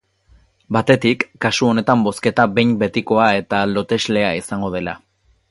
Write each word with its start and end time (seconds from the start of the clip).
Batetik, 0.77 1.25
kasu 1.45 1.69
honetan 1.73 2.01
bozketa 2.07 2.47
behin 2.55 2.73
betikoa 2.85 3.29
eta 3.43 3.61
loteslea 3.75 4.35
izango 4.41 4.73
dela. 4.79 4.99